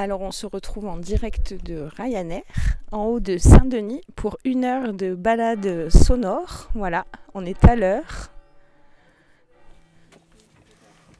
Alors 0.00 0.22
on 0.22 0.30
se 0.30 0.46
retrouve 0.46 0.86
en 0.88 0.96
direct 0.96 1.52
de 1.62 1.86
Ryanair, 1.98 2.40
en 2.90 3.04
haut 3.04 3.20
de 3.20 3.36
Saint-Denis, 3.36 4.00
pour 4.16 4.38
une 4.44 4.64
heure 4.64 4.94
de 4.94 5.14
balade 5.14 5.90
sonore. 5.90 6.70
Voilà, 6.74 7.04
on 7.34 7.44
est 7.44 7.62
à 7.66 7.76
l'heure. 7.76 8.30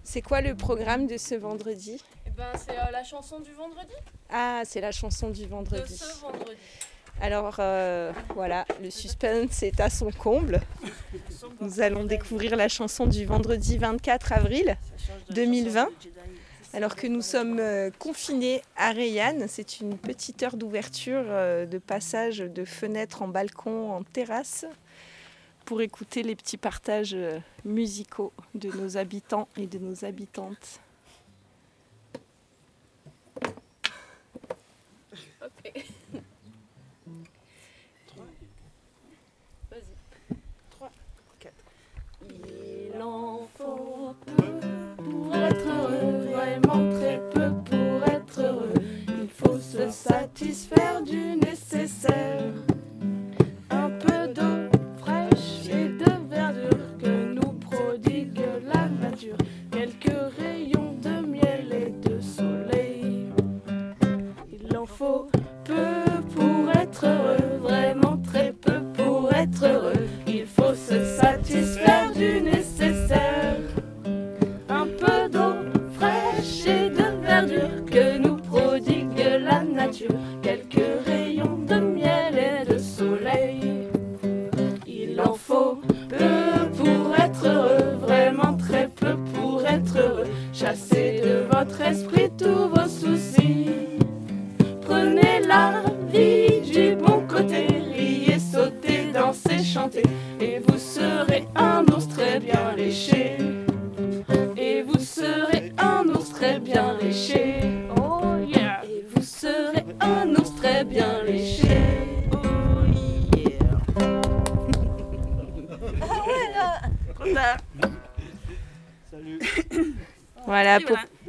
C'est 0.03 0.23
quoi 0.23 0.41
le 0.41 0.55
programme 0.55 1.07
de 1.07 1.19
ce 1.19 1.35
vendredi? 1.35 2.03
Eh 2.27 2.31
ben, 2.31 2.47
c'est 2.57 2.71
euh, 2.71 2.91
la 2.91 3.05
chanson 3.05 3.41
du 3.41 3.53
vendredi. 3.53 3.93
Ah, 4.31 4.63
c'est 4.65 4.81
la 4.81 4.93
chanson 4.93 5.29
du 5.29 5.43
De 5.43 5.49
vendredi. 5.49 5.99
ce 5.99 6.19
vendredi. 6.23 6.57
Alors 7.21 7.57
euh, 7.59 8.13
voilà, 8.35 8.65
le 8.83 8.89
suspense 8.89 9.63
est 9.63 9.79
à 9.79 9.91
son 9.91 10.11
comble. 10.11 10.59
Nous 11.61 11.83
allons 11.83 12.05
découvrir 12.05 12.57
la 12.57 12.69
chanson 12.69 13.07
du 13.07 13.27
vendredi 13.27 13.77
24 13.77 14.33
avril 14.33 14.79
2020. 15.29 15.87
Alors 16.73 16.95
que 16.95 17.09
nous 17.09 17.21
sommes 17.21 17.59
euh, 17.59 17.91
confinés 17.99 18.63
à 18.77 18.93
Rayanne, 18.93 19.47
c'est 19.49 19.81
une 19.81 19.99
petite 19.99 20.41
heure 20.45 20.57
d'ouverture, 20.57 21.25
euh, 21.27 21.67
de 21.67 21.79
passage 21.79 22.39
de 22.39 22.65
fenêtres 22.65 23.23
en 23.23 23.29
balcon, 23.29 23.91
en 23.91 24.05
terrasse, 24.05 24.67
pour 25.65 25.81
écouter 25.81 26.23
les 26.23 26.37
petits 26.37 26.57
partages 26.57 27.15
euh, 27.15 27.41
musicaux 27.65 28.33
de 28.55 28.71
nos 28.71 28.97
habitants 28.97 29.49
et 29.57 29.67
de 29.67 29.79
nos 29.79 30.05
habitantes. 30.05 30.79
Ok. 35.43 35.85
Vas-y. 39.71 39.81
Il 42.95 43.03
en 43.03 43.49
faut 43.57 44.15
peu 44.25 44.61
pour 45.03 45.35
être 45.35 45.57
heureux, 45.57 45.60
très 46.71 47.21
peu 47.33 47.51
pour 47.65 48.05
être 48.07 48.41
heureux. 48.41 48.75
Il 49.09 49.29
faut 49.29 49.59
se 49.59 49.91
satisfaire 49.91 51.03
du 51.03 51.37
nécessaire. 51.37 52.53
Un 53.71 53.91
peu 53.91 54.29
d'eau 54.35 54.79
fraîche 54.99 55.69
et 55.69 55.89
de 55.89 56.13
verdure 56.29 56.99
que 57.03 57.35
nous 57.35 57.53
prodigue 57.53 58.41
la 58.73 58.89
nature. 58.89 59.37
Quelques 59.71 60.35
rayons 60.39 60.95
de 61.03 61.27
miel 61.27 61.73
et 61.73 62.09
de 62.09 62.21
soleil. 62.21 63.27
Il 64.53 64.77
en 64.77 64.87
faut 64.87 65.29
peu 65.65 66.05
pour 66.35 66.71
être 66.71 67.07
heureux, 67.07 67.40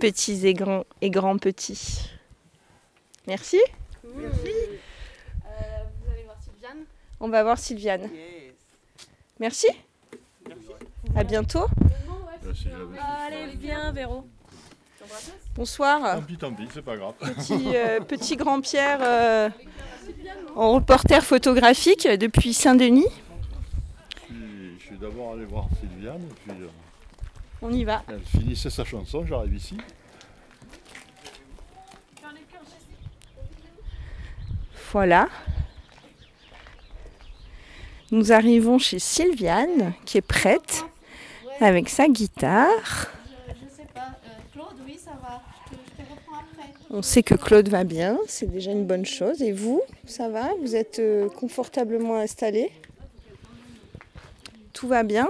petits 0.01 0.47
et 0.47 0.53
grands 0.55 0.83
et 1.01 1.09
grands 1.11 1.37
petits. 1.37 2.09
Merci. 3.27 3.59
Euh, 4.03 4.09
vous 4.09 6.11
allez 6.11 6.23
voir 6.23 6.37
Sylviane. 6.43 6.85
On 7.19 7.29
va 7.29 7.43
voir 7.43 7.59
Sylviane. 7.59 8.09
Merci. 9.39 9.67
À 11.15 11.23
bientôt. 11.23 11.65
Merci, 12.43 12.63
j'avais- 12.69 12.99
Allez, 12.99 13.55
viens, 13.55 13.91
Véro. 13.91 14.27
Bonsoir. 15.55 16.15
Tant 16.15 16.21
pis, 16.21 16.37
tant 16.37 16.53
pis, 16.53 16.67
c'est 16.73 16.81
pas 16.81 16.95
grave. 16.97 17.13
Petit, 17.19 17.75
euh, 17.75 17.99
petit 18.07 18.35
grand-Pierre 18.37 18.99
euh, 19.01 19.49
en 20.55 20.73
reporter 20.73 21.23
photographique 21.23 22.07
depuis 22.07 22.53
Saint-Denis. 22.53 23.05
Je 24.29 24.33
suis, 24.33 24.79
je 24.79 24.85
suis 24.85 24.97
d'abord 24.97 25.33
allé 25.33 25.45
voir 25.45 25.65
Sylviane, 25.79 26.21
et 26.23 26.33
puis 26.51 26.63
euh, 26.63 26.67
On 27.61 27.71
y 27.71 27.83
va. 27.83 28.03
elle 28.09 28.21
finissait 28.21 28.69
sa 28.71 28.83
chanson, 28.83 29.25
j'arrive 29.25 29.55
ici. 29.55 29.77
Voilà. 34.91 35.29
Nous 38.11 38.33
arrivons 38.33 38.77
chez 38.77 38.99
Sylviane 38.99 39.93
qui 40.05 40.17
est 40.17 40.21
prête 40.21 40.83
avec 41.61 41.87
sa 41.87 42.07
guitare. 42.09 43.07
Je 43.47 43.73
sais 43.73 43.87
pas. 43.93 44.17
Euh, 44.25 44.29
Claude, 44.51 44.75
oui, 44.85 44.97
ça 44.97 45.11
va. 45.21 45.41
Je 45.65 45.75
te, 45.77 45.81
je 45.85 46.03
te 46.03 46.09
reprends 46.11 46.39
après. 46.39 46.73
On 46.89 47.01
sait 47.01 47.23
que 47.23 47.35
Claude 47.35 47.69
va 47.69 47.85
bien, 47.85 48.17
c'est 48.27 48.47
déjà 48.47 48.71
une 48.71 48.85
bonne 48.85 49.05
chose. 49.05 49.41
Et 49.41 49.53
vous, 49.53 49.81
ça 50.05 50.27
va? 50.27 50.49
Vous 50.61 50.75
êtes 50.75 50.99
euh, 50.99 51.29
confortablement 51.29 52.17
installé? 52.17 52.71
Tout 54.73 54.89
va 54.89 55.03
bien? 55.03 55.29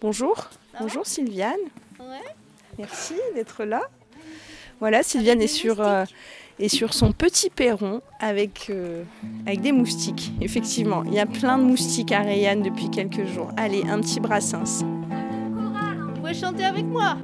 Bonjour. 0.00 0.48
Bonjour 0.78 1.06
Sylviane. 1.06 1.54
Ouais. 1.98 2.34
Merci 2.78 3.14
d'être 3.34 3.64
là. 3.64 3.80
Voilà, 4.78 5.02
Sylviane 5.02 5.40
est 5.40 5.46
sur, 5.46 5.80
euh, 5.80 6.04
est 6.58 6.68
sur 6.68 6.92
son 6.92 7.12
petit 7.12 7.48
perron 7.48 8.02
avec, 8.20 8.66
euh, 8.68 9.04
avec 9.46 9.62
des 9.62 9.72
moustiques. 9.72 10.32
Effectivement, 10.42 11.02
il 11.04 11.14
y 11.14 11.18
a 11.18 11.24
plein 11.24 11.56
de 11.56 11.62
moustiques 11.62 12.12
à 12.12 12.20
Rayanne 12.20 12.62
depuis 12.62 12.90
quelques 12.90 13.24
jours. 13.24 13.50
Allez, 13.56 13.84
un 13.88 14.00
petit 14.00 14.20
brassens. 14.20 14.84
Vous 14.84 16.12
pouvez 16.20 16.34
chanter 16.34 16.64
avec 16.64 16.84
moi. 16.84 17.16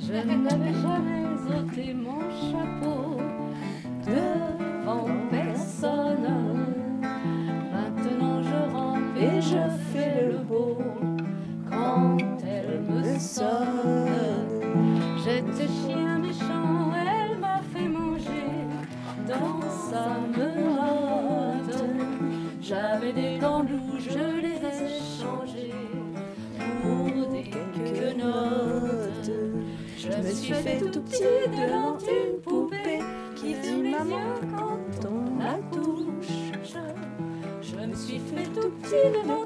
Je 0.00 0.12
n'avais 0.12 0.72
jamais 0.72 1.20
ôté 1.58 1.92
mon 1.92 2.20
chapeau 2.50 3.18
devant 4.06 5.08
personne. 5.30 6.74
Maintenant 7.70 8.42
je 8.42 8.72
rampe 8.72 9.16
et 9.18 9.40
je 9.42 9.92
fais 9.92 10.26
le 10.26 10.38
beau 10.38 10.78
quand 11.90 12.16
elle 12.46 12.82
me 12.82 13.18
sonne. 13.18 14.08
J'étais 15.22 15.68
chien 15.68 16.18
méchant, 16.18 16.92
elle 16.94 17.38
m'a 17.38 17.60
fait 17.72 17.88
manger 17.88 18.48
dans 19.28 19.60
sa 19.90 20.04
menotte. 20.36 21.84
J'avais 22.60 23.12
des 23.12 23.38
dents 23.38 23.64
je 23.98 24.40
les 24.44 24.60
ai 24.66 25.00
changées 25.20 25.74
pour 26.82 27.32
des 27.32 27.42
quelques 27.42 28.16
notes. 28.16 29.30
Je 29.98 30.08
me 30.08 30.32
suis 30.32 30.54
fait 30.54 30.78
tout 30.78 31.02
petit 31.02 31.50
devant 31.50 31.98
une 31.98 32.40
poupée 32.40 33.00
qui 33.36 33.54
dit 33.54 33.82
maman 33.82 34.20
quand 34.56 35.08
on 35.08 35.38
la 35.38 35.54
touche. 35.72 36.52
Je 37.62 37.76
me 37.86 37.94
suis 37.94 38.18
fait 38.18 38.48
tout 38.54 38.70
petit 38.80 39.10
devant 39.12 39.39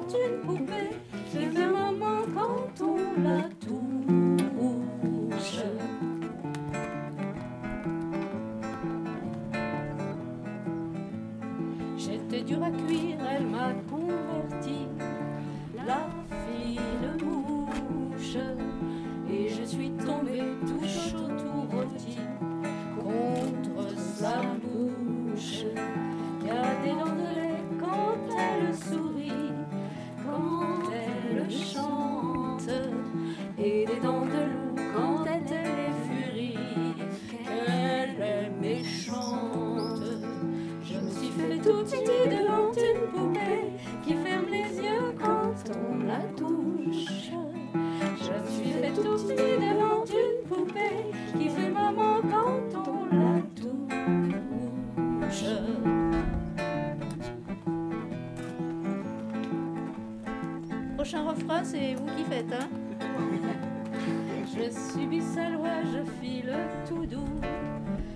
prochain 61.04 61.28
refrain, 61.28 61.62
c'est 61.62 61.96
vous 61.96 62.06
qui 62.16 62.24
faites. 62.24 62.50
Hein 62.50 62.66
je 64.56 64.70
subis 64.70 65.20
sa 65.20 65.50
loi, 65.50 65.68
je 65.92 66.10
file 66.18 66.56
tout 66.88 67.04
doux 67.04 67.40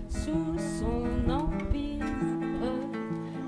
sous 0.09 0.57
son 0.57 1.31
empire. 1.31 2.07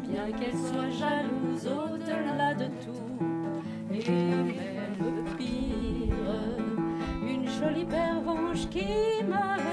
Bien 0.06 0.30
qu'elle 0.32 0.52
soit 0.52 0.90
jalouse 0.90 1.66
au-delà 1.66 2.52
de 2.52 2.66
tout, 2.84 3.16
et 3.94 4.10
même 4.10 5.24
pire, 5.38 6.34
une 7.26 7.48
jolie 7.48 7.86
pervenche 7.86 8.68
qui 8.68 9.24
m'avait 9.26 9.69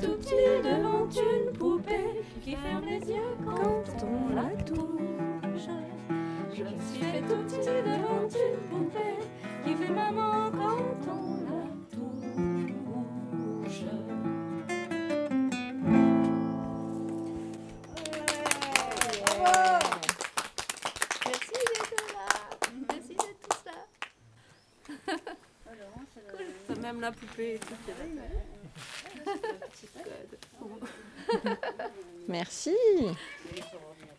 tout 0.00 0.16
petit 0.16 0.34
devant 0.62 1.08
une 1.10 1.52
poupée 1.52 2.22
qui 2.44 2.54
ferme 2.54 2.84
les 2.84 3.00
yeux 3.10 3.36
quand 3.44 3.84
on 4.04 4.28
la 4.34 4.50
touche. 4.62 5.68
Je 6.54 6.62
me 6.62 6.80
suis 6.80 7.02
fait 7.02 7.22
tout 7.22 7.42
petit 7.44 7.58
devant 7.58 8.28
une 8.28 8.60
poupée 8.68 9.18
qui 9.64 9.74
fait 9.74 9.92
maman 9.92 10.50
quand 10.50 11.10
on 11.10 11.44
la 11.44 11.64
touche. 11.90 13.82
Merci 21.26 21.56
d'être 21.74 22.06
là. 22.14 22.28
Merci 22.88 23.14
d'être 23.14 23.40
tous 23.48 23.62
là. 23.66 23.78
Même 26.80 27.00
la 27.00 27.10
poupée 27.12 27.54
et 27.54 27.58
tout. 27.58 27.74
Merci. 32.48 32.70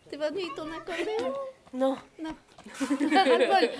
T'es 0.08 0.16
venu 0.16 0.24
avec 0.24 0.54
ton 0.54 0.70
accordéon 0.70 1.34
Non. 1.74 1.96
Non. 2.22 2.30
Ras-le-bol. 2.78 3.70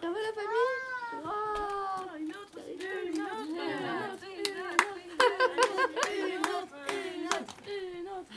Ça 0.00 0.08
va 0.08 0.18
la 0.22 0.32
famille 0.36 0.76
Waouh 1.24 2.16
Une 2.20 2.30
autre, 2.30 2.60
une 2.78 3.22
autre, 3.22 3.42
une 6.14 6.38
autre, 7.26 7.56
une 7.66 8.08
autre. 8.08 8.34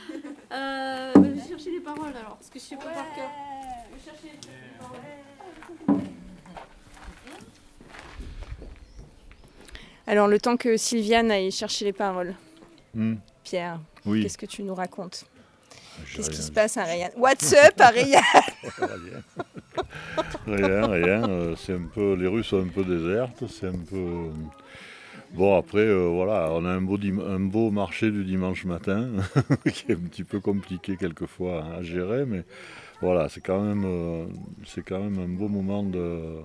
Euh, 0.50 1.12
bah, 1.14 1.22
je 1.22 1.40
vais 1.40 1.48
chercher 1.48 1.70
les 1.70 1.80
paroles 1.80 2.16
alors, 2.16 2.36
parce 2.38 2.50
que 2.50 2.58
je 2.58 2.64
sais 2.64 2.76
pas 2.76 2.86
par 2.86 3.14
cœur. 3.14 3.30
Je 3.92 3.96
vais 3.96 4.02
chercher 4.04 4.32
les 4.32 4.78
paroles. 4.80 4.98
Alors, 10.10 10.19
le 10.30 10.40
temps 10.40 10.56
que 10.56 10.76
Sylviane 10.76 11.30
aille 11.30 11.50
chercher 11.50 11.84
les 11.84 11.92
paroles, 11.92 12.34
Hmm, 12.94 13.14
Pierre, 13.44 13.80
Oui. 14.06 14.22
qu'est-ce 14.22 14.38
que 14.38 14.46
tu 14.46 14.62
nous 14.62 14.74
racontes? 14.74 15.24
J'ai 16.06 16.16
Qu'est-ce 16.16 16.30
qui 16.30 16.42
se 16.42 16.50
passe 16.50 16.76
à 16.76 16.84
Rayanne 16.84 17.12
What's 17.16 17.52
up 17.52 17.78
à 17.80 17.88
Rayanne 17.90 18.22
Rien, 20.46 20.86
rien. 20.88 21.28
euh, 21.28 21.54
c'est 21.56 21.74
un 21.74 21.84
peu, 21.92 22.14
les 22.14 22.26
rues 22.26 22.42
sont 22.42 22.62
un 22.62 22.68
peu 22.68 22.84
désertes. 22.84 23.44
C'est 23.48 23.66
un 23.68 23.78
peu. 23.88 23.96
euh, 23.96 24.30
Bon, 25.32 25.56
après, 25.56 25.78
euh, 25.86 26.08
voilà, 26.08 26.48
on 26.52 26.64
a 26.64 26.70
un 26.70 26.80
beau, 26.80 26.98
un 27.24 27.38
beau 27.38 27.70
marché 27.70 28.10
du 28.10 28.24
dimanche 28.24 28.64
matin, 28.64 29.10
qui 29.72 29.92
est 29.92 29.94
un 29.94 29.98
petit 30.08 30.24
peu 30.24 30.40
compliqué 30.40 30.96
quelquefois 30.96 31.64
à 31.76 31.82
gérer, 31.84 32.24
mais 32.26 32.42
voilà, 33.00 33.28
c'est 33.28 33.40
quand 33.40 33.60
même, 33.62 33.84
euh, 33.84 34.26
c'est 34.66 34.82
quand 34.84 34.98
même 34.98 35.20
un 35.20 35.28
beau 35.28 35.46
moment 35.46 35.84
de, 35.84 36.40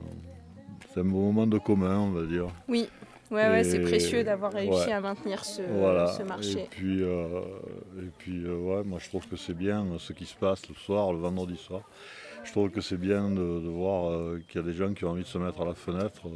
c'est 0.94 1.00
un 1.00 1.04
beau 1.06 1.22
moment 1.22 1.48
de 1.48 1.58
commun, 1.58 1.98
on 1.98 2.12
va 2.12 2.28
dire. 2.28 2.46
Oui, 2.68 2.88
ouais, 3.32 3.48
ouais, 3.50 3.64
c'est 3.64 3.80
précieux 3.82 4.24
d'avoir 4.24 4.52
réussi 4.54 4.88
ouais. 4.88 4.92
à 4.94 5.02
maintenir 5.02 5.44
ce, 5.46 5.62
Voilà. 5.62 6.08
ce 6.08 6.24
marché. 6.24 6.62
Et 6.62 6.68
puis, 6.70 7.04
euh, 7.04 7.42
et 8.00 8.10
puis 8.18 8.44
euh, 8.46 8.56
ouais, 8.58 8.84
moi 8.84 9.00
je 9.02 9.08
trouve 9.10 9.28
que 9.28 9.36
c'est 9.36 9.54
bien 9.56 9.86
euh, 9.86 10.00
ce 10.00 10.14
qui 10.14 10.26
se 10.26 10.36
passe 10.36 10.68
le 10.70 10.76
soir, 10.76 11.12
le 11.14 11.20
vendredi 11.20 11.58
soir. 11.58 11.82
Je 12.44 12.52
trouve 12.52 12.70
que 12.70 12.82
c'est 12.82 12.98
bien 12.98 13.30
de, 13.32 13.36
de 13.36 13.68
voir 13.70 14.12
euh, 14.12 14.40
qu'il 14.48 14.62
y 14.62 14.64
a 14.64 14.68
des 14.68 14.74
gens 14.74 14.94
qui 14.94 15.04
ont 15.06 15.10
envie 15.12 15.24
de 15.24 15.28
se 15.28 15.38
mettre 15.40 15.62
à 15.62 15.66
la 15.66 15.74
fenêtre 15.74 16.28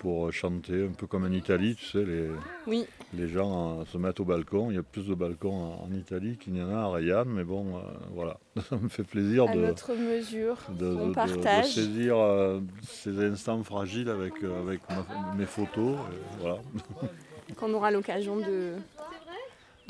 pour 0.00 0.32
chanter, 0.32 0.84
un 0.86 0.92
peu 0.92 1.06
comme 1.06 1.24
en 1.24 1.30
Italie, 1.30 1.76
tu 1.76 1.84
sais, 1.84 2.02
les, 2.02 2.30
Oui, 2.66 2.86
les 3.12 3.28
gens 3.28 3.80
euh, 3.80 3.84
se 3.84 3.98
mettent 3.98 4.18
au 4.18 4.24
balcon. 4.24 4.70
Il 4.70 4.76
y 4.76 4.78
a 4.78 4.82
plus 4.82 5.06
de 5.06 5.14
balcons 5.14 5.74
en, 5.74 5.92
Italie 5.92 6.38
qu'il 6.38 6.54
n'y 6.54 6.62
en 6.62 6.70
a 6.74 6.78
à 6.80 6.88
Rayanne, 6.88 7.28
mais 7.28 7.44
bon, 7.44 7.76
euh, 7.76 7.80
voilà, 8.14 8.38
ça 8.70 8.76
me 8.78 8.88
fait 8.88 9.04
plaisir 9.04 9.44
à 9.44 9.54
de, 9.54 9.60
notre 9.60 9.92
mesure, 9.94 10.56
de, 10.70 10.86
de- 10.86 10.94
on 10.94 11.04
de- 11.04 11.08
de 11.10 11.14
partage. 11.14 11.74
saisir 11.74 12.16
euh, 12.16 12.60
ces 12.82 13.22
instants 13.22 13.62
fragiles 13.62 14.08
avec, 14.08 14.32
avec 14.42 14.80
ma- 14.88 15.34
mes 15.36 15.44
photos. 15.46 15.96
et 15.96 16.40
voilà. 16.40 16.58
qu'on 17.58 17.74
aura 17.74 17.90
l'occasion 17.90 18.38
de, 18.38 18.72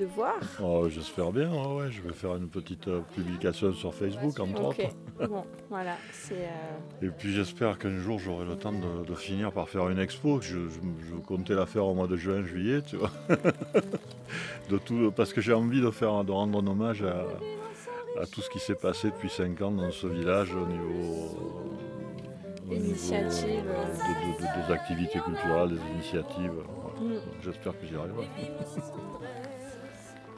de 0.00 0.06
voir. 0.06 0.34
Oh, 0.62 0.88
J'espère 0.88 1.30
bien, 1.30 1.50
ouais, 1.52 1.82
ouais, 1.82 1.90
je 1.90 2.00
vais 2.00 2.12
faire 2.12 2.34
une 2.36 2.48
petite 2.48 2.88
euh, 2.88 3.00
publication 3.14 3.72
sur 3.74 3.94
Facebook 3.94 4.38
entre 4.40 4.62
Ok, 4.64 4.78
autres. 5.18 5.28
bon, 5.28 5.44
voilà, 5.68 5.94
c'est... 6.12 6.34
euh, 6.48 7.06
Et 7.06 7.08
puis 7.10 7.32
j'espère 7.32 7.78
qu'un 7.78 7.98
jour 7.98 8.18
j'aurai 8.18 8.46
le 8.46 8.56
temps 8.56 8.72
de, 8.72 9.04
de 9.06 9.14
finir 9.14 9.52
par 9.52 9.68
faire 9.68 9.88
une 9.90 9.98
expo. 9.98 10.40
Je, 10.40 10.56
je, 10.68 10.80
je 11.10 11.14
comptais 11.16 11.54
la 11.54 11.66
faire 11.66 11.84
au 11.84 11.94
mois 11.94 12.06
de 12.06 12.16
juin, 12.16 12.42
juillet, 12.42 12.80
tu 12.82 12.96
vois. 12.96 13.10
de 14.70 14.78
tout, 14.78 15.12
parce 15.14 15.32
que 15.34 15.40
j'ai 15.42 15.52
envie 15.52 15.80
de, 15.82 15.90
faire, 15.90 16.24
de 16.24 16.32
rendre 16.32 16.62
un 16.62 16.66
hommage 16.66 17.02
à, 17.02 17.26
à 18.20 18.26
tout 18.26 18.40
ce 18.40 18.48
qui 18.48 18.58
s'est 18.58 18.74
passé 18.74 19.10
depuis 19.10 19.28
5 19.30 19.60
ans 19.60 19.70
dans 19.70 19.90
ce 19.90 20.06
village 20.06 20.54
au 20.54 20.66
niveau, 20.66 21.36
euh, 22.70 22.74
de- 22.74 22.78
de- 22.78 24.40
de- 24.40 24.66
des 24.66 24.72
activités 24.72 25.18
culturelles, 25.20 25.70
des 25.70 25.80
initiatives. 25.94 26.52
voilà. 26.54 27.14
Mm. 27.16 27.20
J'espère 27.44 27.72
que 27.78 27.86
j'y 27.86 27.96
arriverai. 27.96 28.26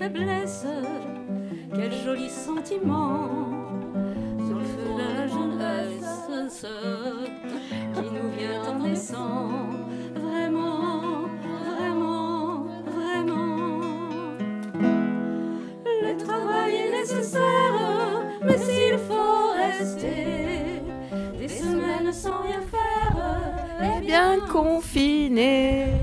Faiblesse, 0.00 0.64
quel 1.74 1.92
joli 1.92 2.30
sentiment 2.30 3.28
sur 4.46 4.58
le 4.58 4.64
feu 4.64 4.86
de 4.96 5.02
la 5.02 5.26
jeunesse 5.26 6.66
qui 7.94 8.08
nous 8.16 8.30
vient 8.38 8.62
en 8.70 8.78
naissant. 8.78 9.50
Vraiment, 10.14 11.28
vraiment, 11.76 12.66
vraiment. 12.86 13.80
Le 15.84 16.16
travail 16.16 16.76
est 16.76 16.90
nécessaire, 17.00 18.22
mais 18.42 18.56
s'il 18.56 18.96
faut 19.06 19.52
rester 19.68 20.80
des 21.38 21.48
semaines 21.48 22.10
sans 22.10 22.40
rien 22.40 22.62
faire, 22.62 23.16
eh 23.82 24.06
Bien 24.06 24.38
confiné. 24.50 25.99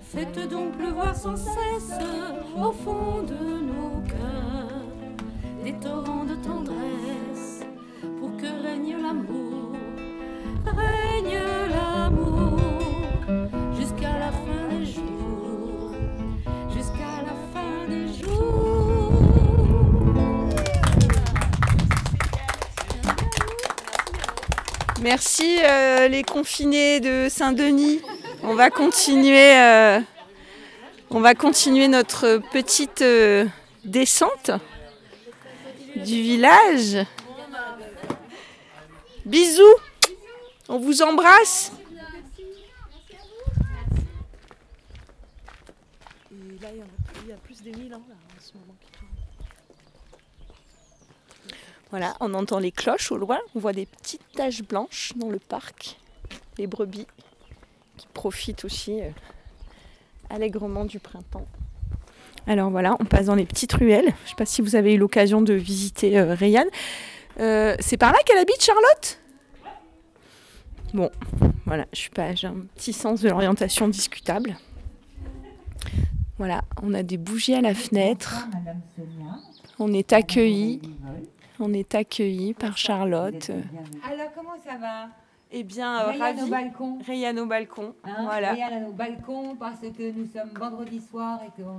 Faites 0.00 0.48
donc 0.48 0.76
pleuvoir 0.76 1.14
sans 1.14 1.36
cesse 1.36 1.92
au 2.56 2.72
fond 2.72 3.22
de 3.22 3.34
nos 3.34 4.00
cœurs 4.08 4.86
des 5.64 5.72
torrents 5.74 6.24
de 6.24 6.34
tendresse 6.36 7.60
pour 8.20 8.36
que 8.36 8.46
règne 8.62 8.96
l'amour, 9.02 9.72
règne 10.64 11.38
l'amour 11.70 12.58
jusqu'à 13.78 14.18
la 14.18 14.32
fin 14.32 14.68
des 14.70 14.86
jours, 14.86 15.92
jusqu'à 16.74 17.22
la 17.26 17.34
fin 17.52 17.88
des 17.88 18.12
jours. 18.12 19.12
Merci 25.02 25.58
euh, 25.64 26.08
les 26.08 26.22
confinés 26.22 27.00
de 27.00 27.28
Saint-Denis. 27.28 28.00
On 28.48 28.54
va 28.54 28.70
continuer, 28.70 29.58
euh, 29.58 30.00
on 31.10 31.18
va 31.18 31.34
continuer 31.34 31.88
notre 31.88 32.40
petite 32.52 33.02
euh, 33.02 33.44
descente 33.84 34.52
du 35.96 36.22
village. 36.22 37.04
Bisous, 39.24 39.62
on 40.68 40.78
vous 40.78 41.02
embrasse. 41.02 41.72
Voilà, 51.90 52.16
on 52.20 52.32
entend 52.34 52.60
les 52.60 52.70
cloches 52.70 53.10
au 53.10 53.16
loin, 53.16 53.40
on 53.56 53.58
voit 53.58 53.72
des 53.72 53.86
petites 53.86 54.22
taches 54.34 54.62
blanches 54.62 55.14
dans 55.16 55.30
le 55.30 55.40
parc, 55.40 55.98
les 56.58 56.68
brebis 56.68 57.08
qui 57.96 58.06
profitent 58.12 58.64
aussi 58.64 59.00
euh, 59.00 59.10
allègrement 60.30 60.84
du 60.84 60.98
printemps. 60.98 61.46
Alors 62.46 62.70
voilà, 62.70 62.96
on 63.00 63.04
passe 63.04 63.26
dans 63.26 63.34
les 63.34 63.46
petites 63.46 63.72
ruelles. 63.72 64.04
Je 64.04 64.24
ne 64.24 64.28
sais 64.28 64.34
pas 64.36 64.46
si 64.46 64.62
vous 64.62 64.76
avez 64.76 64.94
eu 64.94 64.98
l'occasion 64.98 65.42
de 65.42 65.52
visiter 65.54 66.18
euh, 66.18 66.34
Rayanne. 66.34 66.68
Euh, 67.40 67.74
c'est 67.80 67.96
par 67.96 68.12
là 68.12 68.18
qu'elle 68.24 68.38
habite, 68.38 68.62
Charlotte? 68.62 69.20
Bon, 70.94 71.10
voilà, 71.66 71.86
je 71.92 71.98
suis 71.98 72.10
pas, 72.10 72.34
j'ai 72.34 72.46
un 72.46 72.60
petit 72.76 72.92
sens 72.92 73.20
de 73.20 73.28
l'orientation 73.28 73.88
discutable. 73.88 74.56
Voilà, 76.38 76.62
on 76.82 76.94
a 76.94 77.02
des 77.02 77.16
bougies 77.16 77.54
à 77.54 77.60
la 77.60 77.74
fenêtre. 77.74 78.46
On 79.78 79.92
est 79.92 80.12
accueillis. 80.12 80.80
On 81.58 81.72
est 81.72 81.94
accueillis 81.94 82.54
par 82.54 82.78
Charlotte. 82.78 83.50
Alors, 84.04 84.32
comment 84.34 84.56
ça 84.64 84.76
va? 84.76 85.08
Eh 85.50 85.62
bien, 85.62 86.00
euh, 86.02 86.10
Rayane 86.10 86.40
au 86.40 86.46
balcon. 86.48 86.98
Rayane 87.06 87.38
au 87.38 87.46
balcon. 87.46 87.94
Hein 88.04 88.24
voilà. 88.24 88.54
Balcons 88.92 89.56
parce 89.56 89.80
que 89.80 90.10
nous 90.10 90.26
sommes 90.26 90.50
vendredi 90.58 91.00
soir 91.00 91.40
et 91.44 91.62
qu'on 91.62 91.78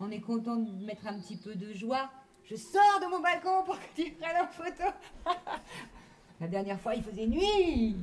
on 0.00 0.10
est 0.10 0.20
content 0.20 0.56
de 0.56 0.84
mettre 0.84 1.06
un 1.06 1.18
petit 1.18 1.36
peu 1.36 1.54
de 1.54 1.72
joie. 1.72 2.10
Je 2.44 2.56
sors 2.56 3.00
de 3.00 3.10
mon 3.10 3.20
balcon 3.20 3.62
pour 3.64 3.78
que 3.78 3.86
tu 3.94 4.12
prennes 4.12 4.42
en 4.42 4.46
photo. 4.46 4.84
La 6.40 6.48
dernière 6.48 6.80
fois, 6.80 6.94
il 6.94 7.02
faisait 7.02 7.26
nuit. 7.26 7.96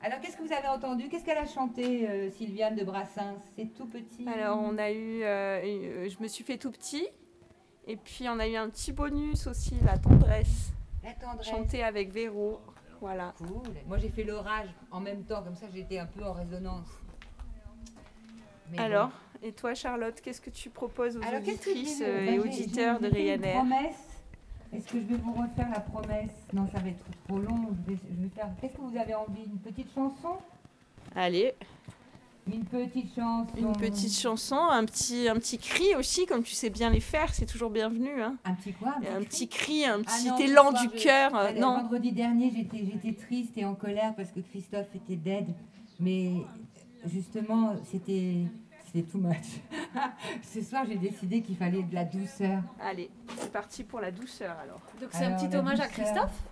Alors, 0.00 0.20
qu'est-ce 0.20 0.36
que 0.36 0.42
vous 0.42 0.52
avez 0.52 0.68
entendu? 0.68 1.08
Qu'est-ce 1.08 1.24
qu'elle 1.24 1.38
a 1.38 1.46
chanté, 1.46 2.08
euh, 2.08 2.30
Sylviane 2.30 2.76
de 2.76 2.84
Brassens? 2.84 3.36
C'est 3.56 3.74
tout 3.74 3.86
petit. 3.86 4.26
Alors, 4.28 4.58
on 4.60 4.78
a 4.78 4.90
eu. 4.90 5.22
euh, 5.22 5.60
euh, 5.64 6.08
je 6.08 6.22
me 6.22 6.28
suis 6.28 6.44
fait 6.44 6.56
tout 6.56 6.70
petit. 6.70 7.06
Et 7.86 7.96
puis, 7.96 8.28
on 8.28 8.38
a 8.38 8.46
eu 8.46 8.54
un 8.56 8.68
petit 8.68 8.92
bonus 8.92 9.46
aussi, 9.46 9.74
la 9.84 9.98
tendresse. 9.98 10.72
Chantée 11.42 11.82
avec 11.82 12.12
Véro. 12.12 12.60
Voilà. 13.00 13.34
Cool. 13.38 13.74
Moi, 13.86 13.98
j'ai 13.98 14.08
fait 14.08 14.24
l'orage 14.24 14.68
en 14.90 15.00
même 15.00 15.22
temps, 15.24 15.42
comme 15.42 15.54
ça, 15.54 15.66
j'étais 15.72 15.98
un 15.98 16.06
peu 16.06 16.24
en 16.24 16.32
résonance. 16.32 16.88
Mais 18.70 18.78
Alors, 18.78 19.10
et 19.42 19.52
toi, 19.52 19.74
Charlotte, 19.74 20.20
qu'est-ce 20.20 20.40
que 20.40 20.50
tu 20.50 20.68
proposes 20.68 21.16
aux. 21.16 21.22
Alors, 21.22 21.40
auditrices 21.40 22.02
euh, 22.04 22.26
ben, 22.26 22.34
et 22.34 22.38
auditeurs 22.38 23.00
de 23.00 23.08
Ryanair 23.08 23.56
promesse. 23.56 24.04
Est-ce 24.72 24.92
que 24.92 25.00
je 25.00 25.06
vais 25.06 25.16
vous 25.16 25.32
refaire 25.32 25.70
la 25.70 25.80
promesse? 25.80 26.32
Non, 26.52 26.68
ça 26.72 26.80
va 26.80 26.88
être 26.88 27.04
trop 27.26 27.38
long. 27.38 27.70
Je 27.86 27.92
vais, 27.92 27.98
je 28.10 28.22
vais 28.22 28.28
faire. 28.28 28.48
Qu'est-ce 28.60 28.74
que 28.74 28.80
vous 28.82 28.96
avez 28.98 29.14
envie? 29.14 29.44
Une 29.44 29.58
petite 29.58 29.94
chanson? 29.94 30.36
Allez, 31.14 31.54
Une 32.52 32.64
petite 32.64 33.14
chanson. 33.14 33.46
une 33.56 33.72
petite 33.76 34.12
chanson, 34.18 34.56
un 34.56 34.84
petit, 34.84 35.28
un 35.28 35.34
petit 35.34 35.58
cri 35.58 35.94
aussi, 35.96 36.26
comme 36.26 36.42
tu 36.42 36.54
sais 36.54 36.70
bien 36.70 36.90
les 36.90 37.00
faire, 37.00 37.32
c'est 37.34 37.46
toujours 37.46 37.70
bienvenu. 37.70 38.22
Hein. 38.22 38.36
Un 38.44 38.54
petit 38.54 38.72
quoi 38.72 38.94
Un 39.14 39.22
petit 39.22 39.48
cri, 39.48 39.84
un 39.84 40.00
Ah 40.00 40.04
petit 40.04 40.28
non, 40.28 40.38
élan 40.38 40.70
soir, 40.70 40.82
du 40.82 40.88
cœur. 40.90 41.34
euh, 41.36 41.52
non, 41.52 41.82
Vendredi 41.82 42.12
dernier, 42.12 42.50
j'étais, 42.54 42.84
j'étais 42.84 43.12
triste 43.12 43.52
et 43.56 43.64
en 43.64 43.74
colère 43.74 44.14
parce 44.16 44.30
que 44.32 44.40
Christophe 44.40 44.94
était 44.94 45.16
dead. 45.16 45.46
Mais 46.00 46.32
justement, 47.06 47.74
c'était, 47.90 48.36
c'était 48.86 49.02
too 49.06 49.18
much. 49.18 49.60
Ce 50.42 50.62
soir, 50.62 50.84
j'ai 50.88 50.96
décidé 50.96 51.42
qu'il 51.42 51.56
fallait 51.56 51.82
de 51.82 51.94
la 51.94 52.04
douceur. 52.04 52.62
allez, 52.80 53.10
c'est 53.36 53.52
parti 53.52 53.84
pour 53.84 54.00
la 54.00 54.10
douceur 54.10 54.56
alors. 54.62 54.80
Donc 55.00 55.10
c'est 55.12 55.24
un 55.24 55.36
petit 55.36 55.54
hommage 55.56 55.80
à. 55.80 55.86
Christophe? 55.88 56.42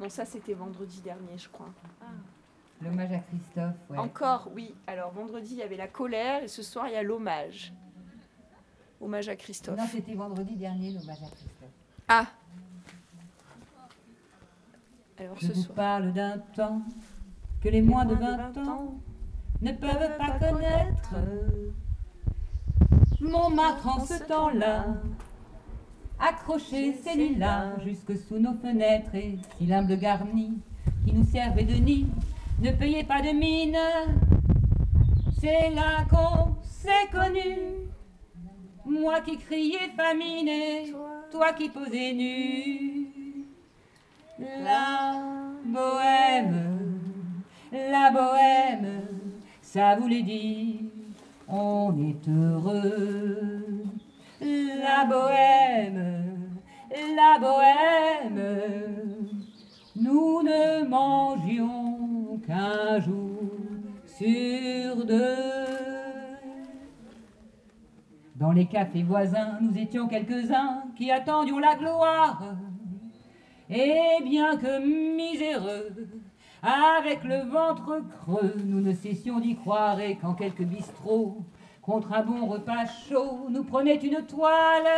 Non, 0.00 0.08
ça 0.08 0.24
c'était 0.24 0.54
vendredi 0.54 1.00
dernier, 1.00 1.36
je 1.38 1.48
crois. 1.48 1.68
L'hommage 2.82 3.12
à 3.12 3.18
Christophe, 3.18 3.74
ouais. 3.90 3.98
Encore, 3.98 4.50
oui. 4.54 4.74
Alors 4.86 5.12
vendredi, 5.12 5.52
il 5.52 5.58
y 5.58 5.62
avait 5.62 5.76
la 5.76 5.88
colère 5.88 6.42
et 6.42 6.48
ce 6.48 6.62
soir, 6.62 6.86
il 6.88 6.92
y 6.94 6.96
a 6.96 7.02
l'hommage. 7.02 7.72
Hommage 9.00 9.28
à 9.28 9.36
Christophe. 9.36 9.78
Non, 9.78 9.86
c'était 9.90 10.14
vendredi 10.14 10.56
dernier, 10.56 10.90
l'hommage 10.92 11.22
à 11.22 11.26
Christophe. 11.30 11.70
Ah 12.08 12.26
Alors 15.18 15.36
Je 15.40 15.46
ce 15.48 15.52
vous 15.52 15.62
soir. 15.62 15.74
parle 15.74 16.12
d'un 16.12 16.38
temps 16.38 16.82
que 17.62 17.68
les 17.68 17.82
moins 17.82 18.04
de 18.04 18.14
Moins 18.14 18.36
20 18.52 18.68
ans 18.68 18.94
ne 19.60 19.72
peuvent 19.72 20.16
pas 20.18 20.38
connaître. 20.38 21.14
Montmartre 23.20 23.86
en 23.86 24.04
ce 24.04 24.20
temps-là, 24.24 24.86
accroché 26.18 26.94
ses 26.94 27.14
lilas 27.14 27.78
jusque 27.84 28.16
sous 28.16 28.38
nos 28.38 28.54
fenêtres 28.54 29.14
et 29.14 29.38
si 29.58 29.66
l'humble 29.66 29.96
garni 29.96 30.58
qui 31.04 31.12
nous 31.12 31.24
servait 31.24 31.64
de 31.64 31.74
nid 31.74 32.06
ne 32.62 32.70
payait 32.70 33.02
pas 33.02 33.20
de 33.20 33.30
mine. 33.30 33.76
C'est 35.40 35.70
là 35.70 36.04
qu'on 36.08 36.54
s'est 36.62 37.08
connus. 37.10 37.88
Moi 38.84 39.20
qui 39.20 39.36
criais 39.36 39.90
faminé, 39.96 40.92
toi 41.30 41.52
qui 41.54 41.68
posais 41.68 42.12
nu. 42.12 43.08
La 44.38 45.20
bohème, 45.64 47.42
la 47.72 48.10
bohème, 48.10 49.02
ça 49.60 49.96
voulait 49.96 50.22
dire 50.22 50.80
on 51.48 51.96
est 51.98 52.28
heureux. 52.28 53.84
La 54.40 55.04
bohème, 55.04 56.58
la 57.16 57.38
bohème, 57.40 58.40
nous 59.96 60.42
ne 60.42 60.84
mangions 60.86 62.01
qu'un 62.46 63.00
jour 63.00 63.40
sur 64.06 65.04
deux. 65.06 65.36
Dans 68.36 68.52
les 68.52 68.66
cafés 68.66 69.02
voisins, 69.02 69.58
nous 69.60 69.78
étions 69.78 70.08
quelques-uns 70.08 70.84
qui 70.96 71.10
attendions 71.10 71.58
la 71.58 71.76
gloire. 71.76 72.56
Et 73.70 74.22
bien 74.24 74.56
que 74.56 74.80
miséreux, 75.16 75.94
avec 76.62 77.24
le 77.24 77.48
ventre 77.48 78.02
creux, 78.20 78.54
nous 78.66 78.80
ne 78.80 78.92
cessions 78.92 79.40
d'y 79.40 79.56
croire 79.56 80.00
et 80.00 80.16
qu'en 80.16 80.34
quelques 80.34 80.64
bistrots, 80.64 81.38
contre 81.80 82.12
un 82.12 82.22
bon 82.22 82.46
repas 82.46 82.86
chaud, 83.08 83.46
nous 83.50 83.64
prenait 83.64 83.96
une 83.96 84.24
toile. 84.26 84.88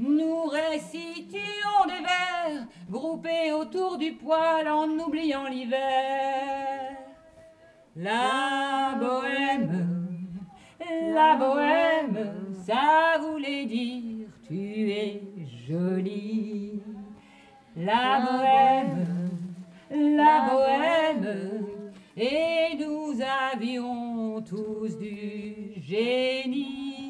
Nous 0.00 0.44
récitions 0.44 1.84
des 1.86 2.02
vers 2.02 2.66
groupés 2.88 3.52
autour 3.52 3.98
du 3.98 4.12
poêle 4.12 4.66
en 4.66 4.88
oubliant 4.88 5.46
l'hiver. 5.46 6.96
La 7.96 8.96
bohème, 8.98 10.16
la 11.14 11.36
bohème, 11.36 12.54
ça 12.64 13.18
voulait 13.20 13.66
dire 13.66 14.28
tu 14.48 14.90
es 14.90 15.22
jolie. 15.68 16.80
La 17.76 18.20
bohème, 18.20 19.30
la 19.90 20.48
bohème, 20.50 21.66
et 22.16 22.74
nous 22.78 23.20
avions 23.52 24.40
tous 24.40 24.96
du 24.96 25.74
génie. 25.76 27.09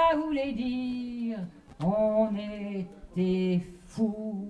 voulait 0.15 0.53
dire 0.53 1.39
on 1.83 2.29
était 2.35 3.61
fous. 3.87 4.47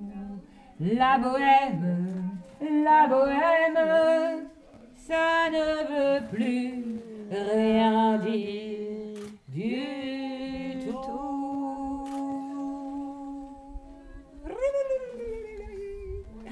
La 0.80 1.18
bohème, 1.18 2.40
la 2.62 3.08
bohème, 3.08 4.48
ça 4.96 5.50
ne 5.52 6.20
veut 6.20 6.28
plus 6.28 6.84
rien 7.30 8.18
dire 8.18 9.18
du 9.48 10.80
tout. 10.82 12.08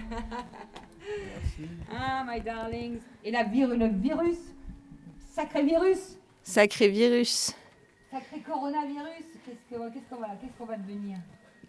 Ah, 1.91 2.23
my 2.25 2.39
darlings. 2.39 2.99
Et 3.25 3.31
la 3.31 3.43
vir 3.43 3.67
le 3.67 3.87
virus, 3.87 4.37
sacré 5.31 5.63
virus, 5.63 6.17
Sacré 6.43 6.87
virus. 6.87 7.53
Sacré 8.11 8.39
coronavirus, 8.41 9.25
qu'est-ce 9.45 9.75
que- 9.77 9.93
qu'est-ce 9.93 10.09
qu'on 10.57 10.65
va, 10.65 10.77
devenir? 10.77 11.17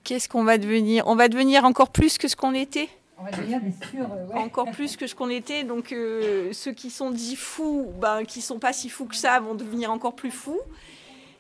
Qu'est-ce 0.04 0.28
qu'on 0.28 0.44
va 0.44 0.58
devenir? 0.58 1.06
On 1.06 1.14
va 1.16 1.28
devenir 1.28 1.64
encore 1.64 1.90
plus 1.90 2.18
que 2.18 2.28
ce 2.28 2.36
qu'on 2.36 2.54
était? 2.54 2.88
On 3.18 3.24
va 3.24 3.30
devenir 3.32 3.60
des 3.60 3.72
sûrs, 3.72 4.10
euh, 4.10 4.26
ouais. 4.28 4.34
encore 4.38 4.70
plus 4.70 4.96
que 4.96 5.06
ce 5.06 5.14
qu'on 5.14 5.28
était. 5.28 5.62
Donc 5.64 5.92
euh, 5.92 6.52
ceux 6.54 6.72
qui 6.72 6.90
sont 6.90 7.10
dits 7.10 7.36
fous, 7.36 7.92
ben, 8.00 8.24
qui 8.24 8.40
sont 8.40 8.58
pas 8.58 8.72
si 8.72 8.88
fous 8.88 9.04
que 9.04 9.16
ça, 9.16 9.38
vont 9.40 9.54
devenir 9.54 9.90
encore 9.90 10.14
plus 10.14 10.30
fous. 10.30 10.60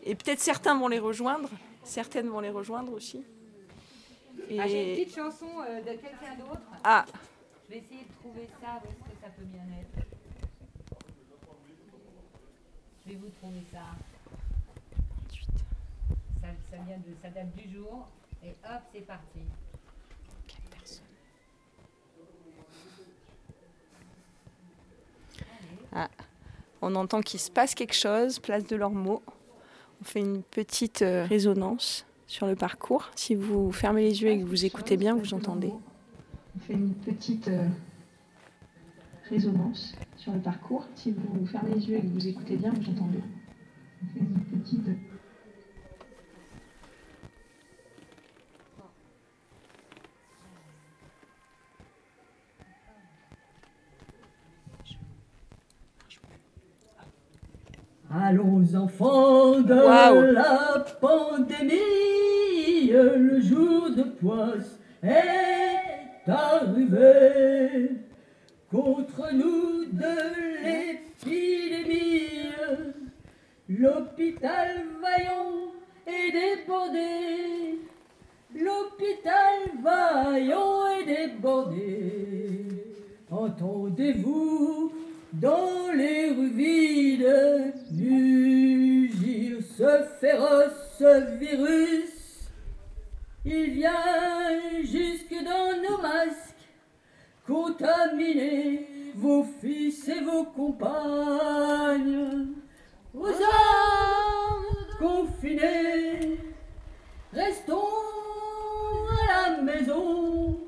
Et 0.04 0.14
peut-être 0.14 0.40
certains 0.40 0.74
vont 0.78 0.88
les 0.88 0.98
rejoindre. 0.98 1.48
Certaines 1.84 2.28
vont 2.28 2.40
les 2.40 2.50
rejoindre 2.50 2.92
aussi. 2.92 3.22
Ah, 4.58 4.66
J'ai 4.66 4.82
une 4.94 4.98
Et... 5.00 5.04
petite 5.04 5.16
chanson 5.16 5.46
euh, 5.66 5.80
de 5.80 5.86
quelqu'un 5.86 6.36
d'autre. 6.38 6.60
Ah, 6.84 7.04
Je 7.68 7.74
vais 7.74 7.78
essayer 7.80 8.00
de 8.02 8.14
trouver 8.20 8.46
ça, 8.60 8.80
où 8.82 8.88
est-ce 8.88 9.14
que 9.14 9.20
ça 9.22 9.28
peut 9.36 9.44
bien 9.44 9.62
être 9.80 10.06
Je 13.06 13.10
vais 13.12 13.16
vous 13.16 13.28
trouver 13.40 13.62
ça. 13.72 13.78
Ça, 16.70 16.76
vient 16.86 16.98
de, 16.98 17.14
ça 17.22 17.28
date 17.30 17.54
du 17.54 17.72
jour. 17.72 18.08
Et 18.42 18.50
hop, 18.64 18.82
c'est 18.92 19.06
parti. 19.06 19.40
on 26.82 26.94
entend 26.94 27.20
qu'il 27.20 27.40
se 27.40 27.50
passe 27.50 27.74
quelque 27.74 27.94
chose, 27.94 28.38
place 28.38 28.64
de 28.66 28.76
leurs 28.76 28.90
mots. 28.90 29.22
On 30.00 30.04
fait 30.04 30.20
une 30.20 30.42
petite 30.42 31.02
euh, 31.02 31.26
résonance 31.26 32.06
sur 32.26 32.46
le 32.46 32.54
parcours. 32.54 33.10
Si 33.16 33.34
vous 33.34 33.70
fermez 33.70 34.02
les 34.02 34.22
yeux 34.22 34.30
et 34.30 34.40
que 34.40 34.44
vous 34.44 34.64
écoutez 34.64 34.96
bien, 34.96 35.14
vous 35.14 35.34
entendez. 35.34 35.72
On 36.56 36.60
fait 36.60 36.72
une 36.72 36.94
petite 36.94 37.48
euh, 37.48 37.68
résonance 39.28 39.94
sur 40.16 40.32
le 40.32 40.40
parcours. 40.40 40.86
Si 40.94 41.10
vous 41.12 41.46
fermez 41.46 41.74
les 41.74 41.90
yeux 41.90 41.96
et 41.98 42.00
que 42.00 42.06
vous 42.06 42.26
écoutez 42.26 42.56
bien, 42.56 42.72
vous 42.72 42.90
entendez. 42.90 43.22
On 44.02 44.06
fait 44.14 44.20
une 44.20 44.60
petite 44.60 44.88
Allons 58.12 58.74
enfants 58.74 59.60
de 59.60 59.72
la 60.32 60.84
pandémie, 61.00 62.90
le 62.90 63.40
jour 63.40 63.90
de 63.96 64.02
poisse 64.02 64.80
est 65.00 66.28
arrivé. 66.28 67.92
Contre 68.68 69.32
nous 69.32 69.84
de 69.92 70.16
l'épidémie, 71.24 72.50
l'hôpital 73.68 74.82
Vaillant 75.00 75.70
est 76.04 76.32
débordé. 76.32 77.78
L'hôpital 78.52 79.70
Vaillant 79.84 80.88
est 80.98 81.06
débordé. 81.28 82.50
Entendez-vous 83.30 84.99
dans 85.32 85.92
les 85.94 86.30
rues 86.30 86.50
vides 86.50 87.74
mugir 87.92 89.58
ce 89.76 90.04
féroce 90.20 91.02
virus 91.38 92.50
Il 93.44 93.70
vient 93.70 94.82
jusque 94.82 95.34
dans 95.44 95.80
nos 95.82 96.02
masques 96.02 96.50
contaminer 97.46 98.86
vos 99.16 99.44
fils 99.60 100.08
et 100.08 100.20
vos 100.20 100.44
compagnes. 100.44 100.98
Aux 103.14 103.26
hommes 103.26 104.86
confinés, 104.98 106.38
restons 107.32 107.76
à 109.34 109.50
la 109.50 109.62
maison. 109.62 110.58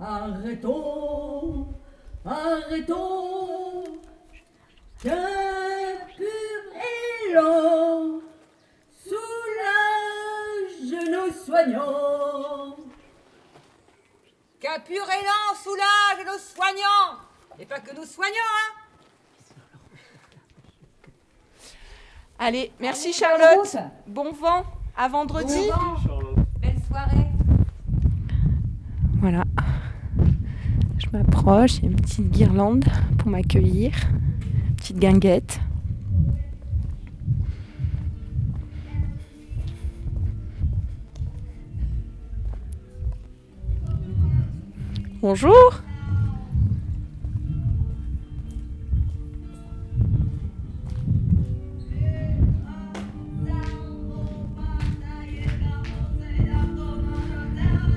Arrêtons, 0.00 1.66
arrêtons, 2.24 3.37
qu'un 5.02 5.10
pur 6.16 6.26
élan 7.30 8.20
soulage 9.04 10.92
nos 11.10 11.32
soignants. 11.32 12.76
Qu'un 14.60 14.80
pur 14.80 15.04
élan 15.04 15.54
soulage 15.62 16.26
nos 16.26 16.38
soignants 16.38 17.18
Et 17.60 17.66
pas 17.66 17.78
que 17.78 17.94
nos 17.94 18.04
soignants, 18.04 18.32
hein 18.34 18.74
Allez, 22.40 22.72
merci 22.80 23.08
Allez, 23.08 23.12
Charlotte. 23.12 23.76
Bon 24.06 24.32
vent. 24.32 24.64
À 24.96 25.08
vendredi. 25.08 25.68
Bon 25.68 25.94
vent. 25.94 26.44
Belle 26.60 26.80
soirée. 26.88 27.26
Voilà. 29.20 29.44
Je 30.98 31.06
m'approche, 31.16 31.78
il 31.78 31.84
y 31.84 31.86
a 31.86 31.90
une 31.90 31.96
petite 31.96 32.30
guirlande 32.30 32.84
pour 33.18 33.28
m'accueillir. 33.28 33.92
Guinguette. 34.92 35.60
Bonjour. 45.20 45.82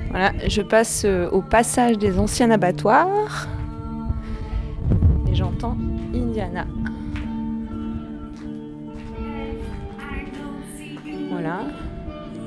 Voilà, 0.10 0.34
je 0.48 0.62
passe 0.62 1.04
euh, 1.06 1.30
au 1.30 1.42
passage 1.42 1.98
des 1.98 2.20
anciens 2.20 2.52
abattoirs 2.52 3.48
et 5.30 5.36
j'entends 5.36 5.78
Indiana. 6.14 6.66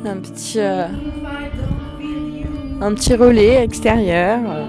Euh, 0.07 0.87
un 2.83 2.95
petit, 2.95 3.15
relais 3.15 3.63
extérieur 3.63 4.39
euh, 4.47 4.67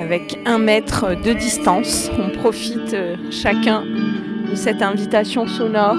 avec 0.00 0.36
un 0.46 0.58
mètre 0.58 1.14
de 1.22 1.32
distance. 1.32 2.10
On 2.18 2.30
profite 2.36 2.94
euh, 2.94 3.14
chacun 3.30 3.84
de 4.50 4.54
cette 4.56 4.82
invitation 4.82 5.46
sonore. 5.46 5.96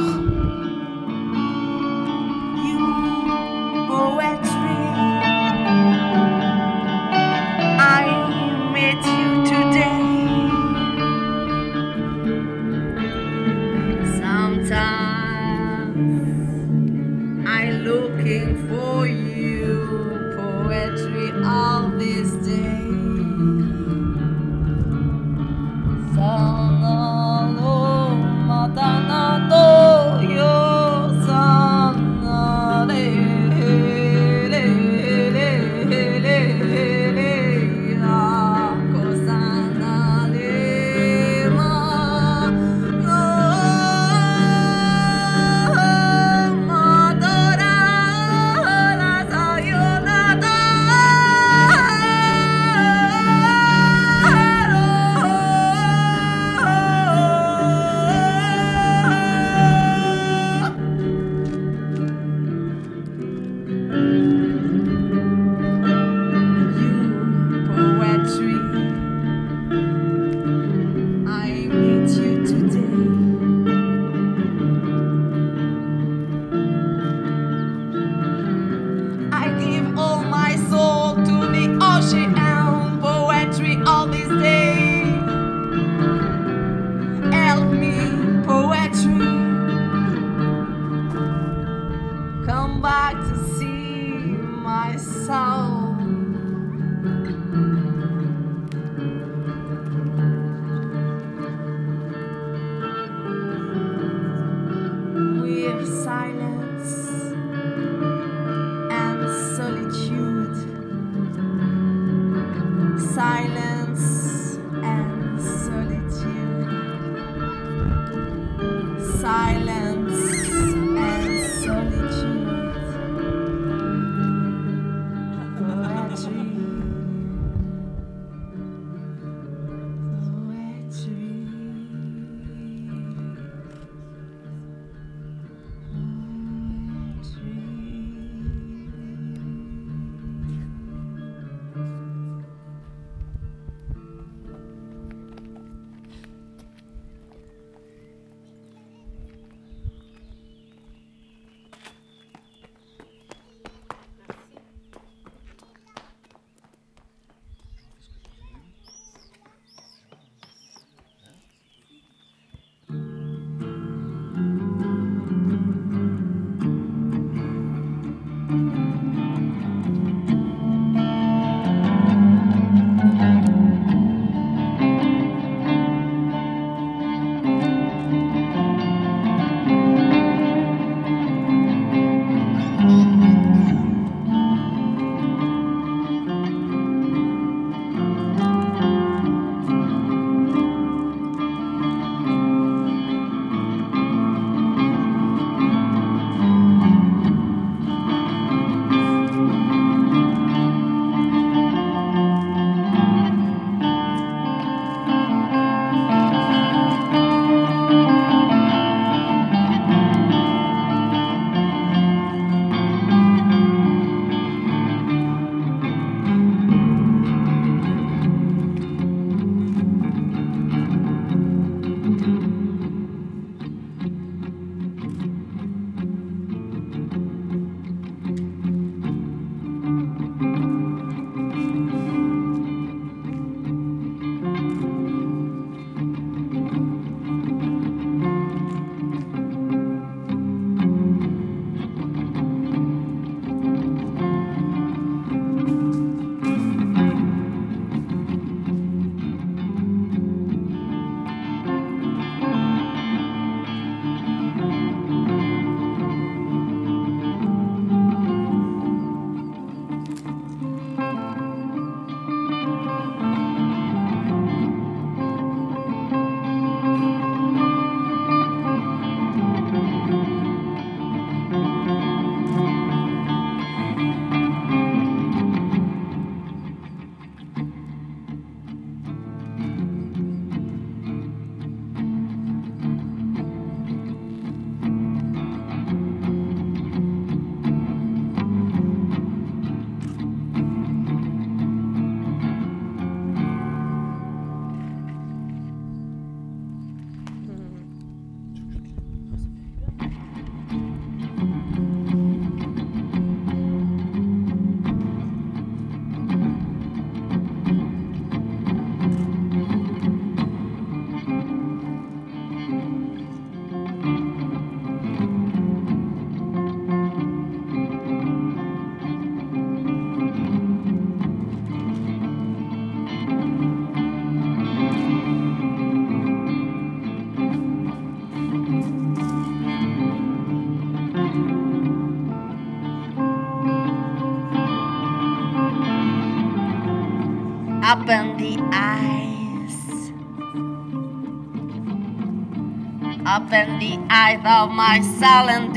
Open 343.52 343.80
the 343.80 344.00
eyes 344.10 344.40
of 344.46 344.72
my 344.72 345.02
silent. 345.20 345.76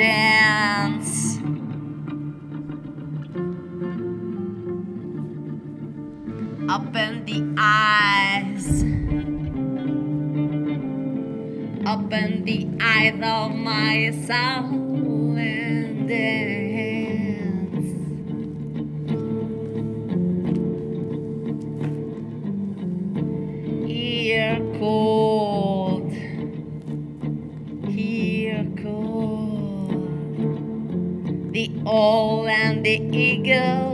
Eagle 33.01 33.94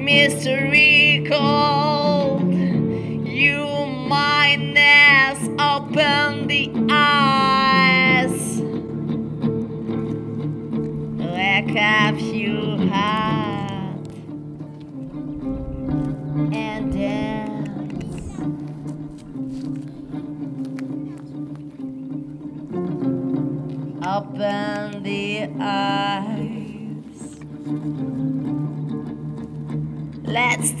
mystery 0.00 1.24
cold. 1.28 2.52
You 2.52 3.66
mindness. 4.08 5.38
Open 5.58 6.46
the 6.48 6.72
eyes. 6.90 8.60
Wake 11.34 11.76
up 11.76 12.16
your 12.18 12.78
heart 12.88 14.08
and 16.54 16.92
dance. 16.92 18.40
Open 24.06 24.79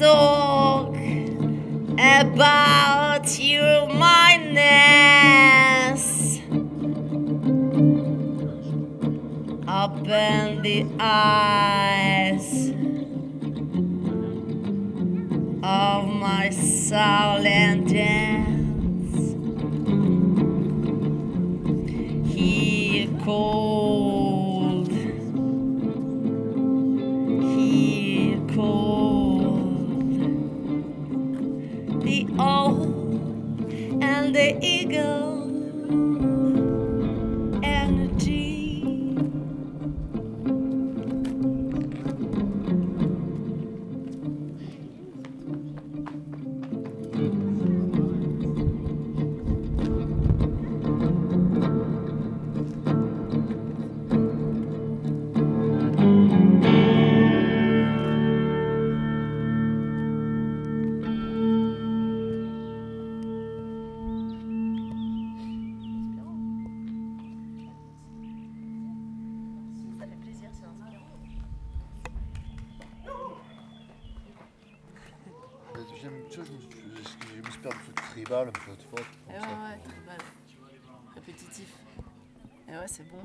talk 0.00 0.96
about 1.98 3.38
your 3.38 3.86
mindness. 3.92 4.40
Open 9.68 10.62
the 10.62 10.86
eyes 10.98 12.70
of 15.62 16.08
my 16.08 16.48
soul 16.48 17.39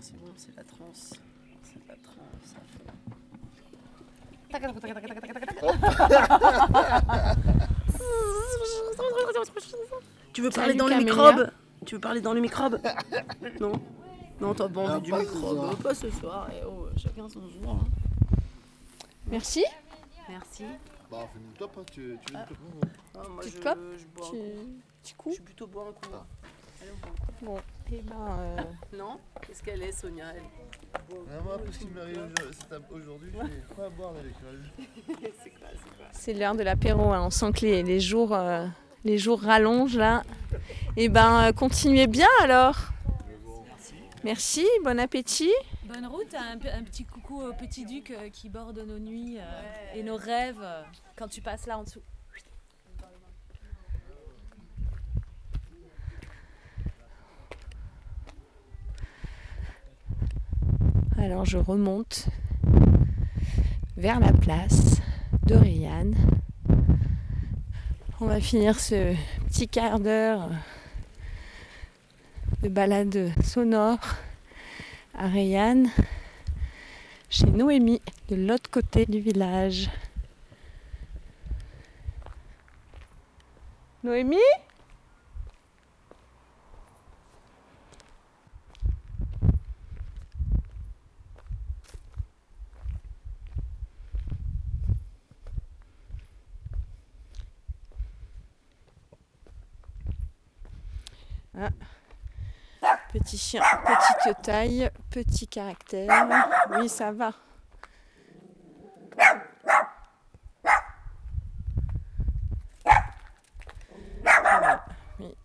c'est 0.05 0.17
bon, 0.17 0.31
c'est 0.37 0.55
la 0.55 0.63
transe. 0.63 1.13
C'est 1.63 1.87
la 1.87 1.95
transe 1.95 2.55
à 2.55 2.61
fond. 2.61 2.93
Tu 10.33 10.41
veux 10.41 10.49
parler 10.49 10.67
Salut, 10.73 10.77
dans 10.79 10.85
le 10.85 10.91
Camélia. 10.91 11.13
microbe? 11.13 11.51
Tu 11.85 11.95
veux 11.95 12.01
parler 12.01 12.21
dans 12.21 12.33
le 12.33 12.41
microbe? 12.41 12.79
Non? 13.59 13.73
Non, 14.41 14.53
t'as 14.53 14.67
pas 14.67 14.83
Ah, 14.87 14.95
envie 14.97 15.01
du 15.03 15.11
pas 15.11 15.17
ce 15.19 15.23
microbe. 15.23 15.55
soir. 15.57 15.75
Pas 15.77 15.93
ce 15.95 16.09
soir. 16.11 16.49
Et 16.51 16.61
oh, 16.67 16.87
chacun 16.97 17.29
son 17.29 17.41
jour. 17.47 17.69
hein. 17.69 18.37
Merci. 19.27 19.63
Merci. 20.29 20.65
Bah, 21.09 21.27
fais-nous 21.31 21.47
le 21.51 21.57
top, 21.57 21.71
hein, 21.79 21.83
tu, 21.91 22.17
tu 22.25 22.33
veux 22.33 22.39
top 22.39 22.57
Ah, 23.15 23.19
moi, 23.29 23.43
je, 23.45 23.57
cope 23.61 23.79
je 23.97 24.05
bois 24.07 24.27
un 24.27 24.31
Tu, 24.31 24.35
coup. 24.37 24.43
tu 25.03 25.09
Je 25.11 25.15
coups 25.15 25.35
suis 25.35 25.43
plutôt 25.43 25.67
boire 25.67 25.87
un 25.87 25.91
coup. 25.93 26.09
Ah. 26.13 26.25
Bon, 27.41 27.57
et 27.91 28.01
ben, 28.01 28.15
euh. 28.39 28.57
Non 28.97 29.19
Qu'est-ce 29.45 29.61
qu'elle 29.61 29.81
est, 29.83 29.91
Sonia 29.91 30.25
elle 30.35 30.41
Ah, 30.93 31.41
moi, 31.43 31.57
parce 31.63 31.77
qu'il 31.77 31.89
m'arrive 31.89 32.21
aujourd'hui, 32.91 33.31
je 33.33 33.37
vais 33.39 33.75
pas 33.75 33.89
boire 33.89 34.11
à 34.11 34.23
l'école? 34.23 34.63
C'est 35.43 35.49
quoi, 35.51 35.67
c'est 35.73 35.97
quoi? 35.97 36.05
C'est 36.11 36.33
l'heure 36.33 36.55
de 36.55 36.63
l'apéro. 36.63 37.11
hein. 37.11 37.23
On 37.25 37.29
sent 37.29 37.51
que 37.51 37.61
les, 37.61 37.83
les 37.83 37.99
jours, 37.99 38.33
euh, 38.33 38.65
les 39.03 39.17
jours 39.17 39.41
rallongent 39.41 39.97
là. 39.97 40.23
Et 40.97 41.09
ben, 41.09 41.49
euh, 41.49 41.51
continuez 41.51 42.07
bien 42.07 42.27
alors. 42.41 42.75
Merci, 44.23 44.65
bon 44.83 44.99
appétit. 44.99 45.53
Bonne 45.83 46.07
route, 46.07 46.33
un, 46.33 46.53
un 46.53 46.83
petit 46.83 47.05
coucou 47.05 47.43
au 47.43 47.53
petit 47.53 47.85
duc 47.85 48.11
qui 48.31 48.49
borde 48.49 48.79
nos 48.79 48.97
nuits 48.97 49.37
euh, 49.39 49.93
et 49.93 50.01
nos 50.01 50.15
rêves 50.15 50.65
quand 51.15 51.27
tu 51.27 51.41
passes 51.41 51.67
là 51.67 51.77
en 51.77 51.83
dessous. 51.83 52.01
Alors 61.25 61.43
je 61.43 61.57
remonte 61.57 62.27
vers 63.97 64.19
la 64.19 64.31
place 64.31 65.01
de 65.47 65.55
Rayanne. 65.55 66.15
On 68.21 68.27
va 68.27 68.39
finir 68.39 68.79
ce 68.79 69.15
petit 69.47 69.67
quart 69.67 69.99
d'heure 69.99 70.51
de 72.61 72.69
balade 72.69 73.31
sonore 73.43 73.97
à 75.15 75.27
Rayanne 75.27 75.89
chez 77.31 77.47
Noémie, 77.47 78.03
de 78.29 78.35
l'autre 78.35 78.69
côté 78.69 79.07
du 79.07 79.19
village. 79.19 79.89
Noémie? 84.03 84.37
Ah. 101.57 101.69
Petit 103.13 103.37
chien, 103.37 103.61
petite 103.61 104.41
taille, 104.41 104.89
petit 105.09 105.47
caractère. 105.47 106.27
Oui, 106.71 106.89
ça 106.89 107.11
va. 107.11 107.31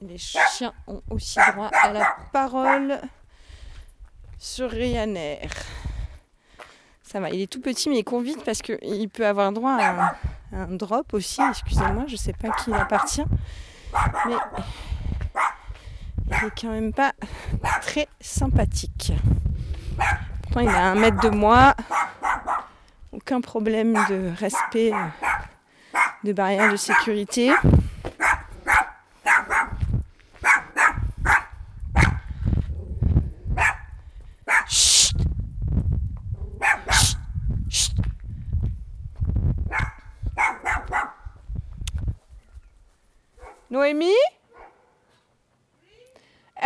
Les 0.00 0.18
chiens 0.18 0.72
ont 0.86 1.02
aussi 1.10 1.38
droit 1.52 1.70
à 1.72 1.92
la 1.92 2.16
parole 2.32 3.00
sur 4.38 4.70
Ryanair. 4.70 5.50
Ça 7.02 7.20
va, 7.20 7.30
il 7.30 7.40
est 7.40 7.46
tout 7.46 7.60
petit 7.60 7.88
mais 7.88 7.98
il 7.98 8.04
court 8.04 8.22
parce 8.44 8.62
qu'il 8.62 9.08
peut 9.08 9.26
avoir 9.26 9.52
droit 9.52 9.78
à 9.80 10.16
un, 10.52 10.66
drop 10.68 11.14
aussi. 11.14 11.40
Excusez-moi, 11.50 12.04
je 12.08 12.16
sais 12.16 12.32
pas 12.32 12.50
qui 12.50 12.70
il 12.70 12.74
appartient. 12.74 13.24
Mais 14.26 14.34
il 16.42 16.46
est 16.46 16.60
quand 16.60 16.70
même 16.70 16.92
pas 16.92 17.12
très 17.82 18.08
sympathique. 18.20 19.12
Pourtant, 20.42 20.60
il 20.60 20.68
a 20.68 20.90
un 20.90 20.94
mètre 20.94 21.20
de 21.20 21.28
moi. 21.28 21.74
Aucun 23.12 23.40
problème 23.40 23.94
de 24.08 24.30
respect 24.38 24.92
euh, 24.92 25.98
de 26.24 26.32
barrières 26.32 26.70
de 26.70 26.76
sécurité. 26.76 27.52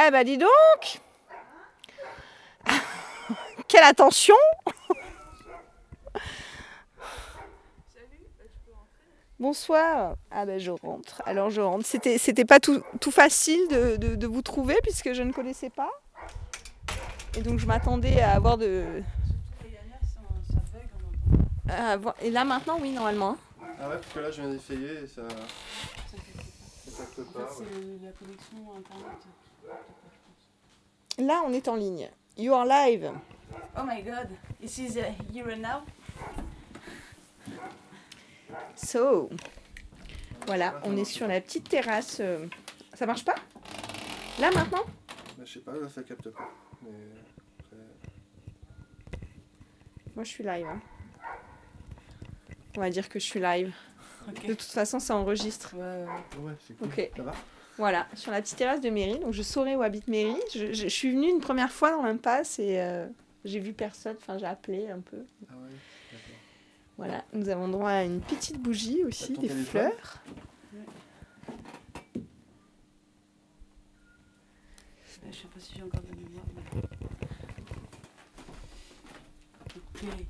Eh 0.07 0.11
ben 0.11 0.25
dis 0.25 0.37
donc 0.39 1.01
Quelle 3.69 3.85
attention 3.85 4.35
Bonsoir. 9.41 10.17
Ah 10.31 10.47
ben 10.47 10.59
je 10.61 10.71
rentre. 10.71 11.23
Alors 11.27 11.51
je 11.51 11.61
rentre. 11.61 11.85
C'était, 11.87 12.19
c'était 12.19 12.45
pas 12.45 12.61
tout, 12.61 12.83
facile 13.11 13.61
de, 13.69 13.97
de- 13.97 14.27
vous 14.27 14.43
trouver 14.43 14.77
puisque 14.83 15.13
je 15.13 15.23
ne 15.23 15.33
connaissais 15.33 15.71
pas. 15.71 15.91
Et 17.37 17.43
donc 17.43 17.59
je 17.59 17.67
m'attendais 17.67 18.21
à 18.21 18.33
avoir 18.33 18.59
de. 18.59 18.85
Et 22.23 22.31
là 22.31 22.45
maintenant, 22.45 22.79
oui, 22.81 22.93
normalement. 22.93 23.37
Ah 23.81 23.89
ouais, 23.89 23.97
parce 23.97 24.13
que 24.13 24.19
là 24.21 24.31
je 24.31 24.41
viens 24.43 24.51
d'essayer 24.51 25.03
et 25.03 25.07
ça. 25.07 25.23
La 28.03 28.13
connexion 28.13 28.75
internet. 28.77 29.19
Là, 31.19 31.43
on 31.47 31.53
est 31.53 31.69
en 31.69 31.77
ligne. 31.77 32.09
You 32.37 32.53
are 32.55 32.65
live. 32.67 33.13
Oh 33.77 33.83
my 33.85 34.03
god, 34.03 34.29
this 34.61 34.79
is 34.79 34.97
uh, 34.97 35.03
here 35.33 35.49
and 35.53 35.59
now. 35.63 35.83
So, 38.77 39.31
voilà, 40.47 40.81
on 40.85 40.97
est 40.97 41.05
sur 41.05 41.27
la 41.29 41.41
petite 41.41 41.69
terrasse. 41.69 42.19
euh, 42.21 42.47
Ça 42.95 43.07
marche 43.07 43.25
pas? 43.25 43.35
Là 44.41 44.51
maintenant? 44.53 44.85
Bah, 45.39 45.45
je 45.45 45.53
sais 45.55 45.61
pas, 45.61 45.73
là 45.77 45.89
ça 45.89 46.03
capte 46.03 46.31
pas. 46.31 46.51
Mais 46.83 46.91
après. 47.61 47.77
Moi, 50.15 50.25
je 50.25 50.29
suis 50.31 50.45
live. 50.45 50.67
hein. 50.67 50.81
On 52.77 52.81
va 52.81 52.91
dire 52.91 53.09
que 53.09 53.19
je 53.21 53.25
suis 53.25 53.41
live. 53.41 53.73
De 54.33 54.55
toute 54.55 54.63
façon, 54.63 54.99
ça 54.99 55.17
enregistre. 55.17 55.75
Ouais, 55.77 56.53
c'est 56.67 56.77
cool. 56.79 56.89
Ok. 56.89 57.11
Ça 57.17 57.23
va 57.23 57.35
Voilà, 57.79 58.07
sur 58.15 58.31
la 58.33 58.41
petite 58.43 58.57
terrasse 58.59 58.81
de 58.81 58.91
Mairie. 58.91 59.19
Donc, 59.19 59.33
je 59.33 59.43
saurai 59.43 59.77
où 59.77 59.83
habite 59.83 60.09
Mairie. 60.09 60.37
Je, 60.55 60.69
je- 60.69 60.85
je 60.85 60.89
suis 60.89 61.11
venue 61.11 61.29
une 61.29 61.41
première 61.41 61.71
fois 61.71 61.91
dans 61.91 62.03
l'impasse 62.03 62.59
et 62.59 62.81
euh, 62.81 63.07
j'ai 63.45 63.61
vu 63.61 63.73
personne. 63.73 64.17
Enfin, 64.19 64.39
j'ai 64.39 64.47
appelé 64.47 64.89
un 64.91 65.01
peu. 65.01 65.19
Ah 65.49 65.53
ouais, 65.55 65.69
d'accord. 66.13 66.37
Voilà, 66.97 67.25
nous 67.33 67.49
avons 67.49 67.69
droit 67.69 67.91
à 67.91 68.05
une 68.05 68.21
petite 68.21 68.59
bougie 68.61 69.03
aussi, 69.05 69.33
des 69.35 69.49
fleurs. 69.49 70.23
Euh, 70.75 70.79
Je 75.31 75.37
sais 75.39 75.47
pas 75.49 75.59
si 75.61 75.73
j'ai 75.77 75.83
encore 75.83 76.01
de 76.03 76.09
la 76.09 76.15
mémoire. 76.15 76.45
mais-. 80.03 80.27